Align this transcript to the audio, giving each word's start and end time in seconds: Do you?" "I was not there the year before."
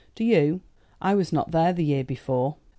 Do 0.15 0.23
you?" 0.23 0.61
"I 0.99 1.13
was 1.13 1.31
not 1.31 1.51
there 1.51 1.73
the 1.73 1.85
year 1.85 2.03
before." 2.03 2.55